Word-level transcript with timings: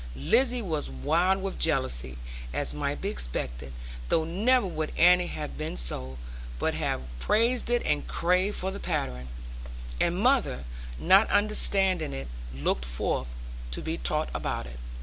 Lizzie 0.15 0.63
was 0.63 0.89
wild 0.89 1.43
with 1.43 1.59
jealousy, 1.59 2.17
as 2.55 2.73
might 2.73 3.01
be 3.01 3.09
expected 3.09 3.71
(though 4.09 4.23
never 4.23 4.65
would 4.65 4.91
Annie 4.97 5.27
have 5.27 5.59
been 5.59 5.77
so, 5.77 6.17
but 6.57 6.73
have 6.73 7.01
praised 7.19 7.69
it, 7.69 7.83
and 7.85 8.07
craved 8.07 8.57
for 8.57 8.71
the 8.71 8.79
pattern), 8.79 9.27
and 9.99 10.17
mother 10.17 10.63
not 10.97 11.29
understanding 11.29 12.13
it, 12.13 12.29
looked 12.51 12.83
forth, 12.83 13.27
to 13.69 13.79
be 13.83 13.95
taught 13.95 14.29
about 14.33 14.65
it. 14.65 14.79